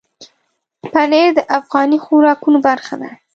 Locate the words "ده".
3.01-3.09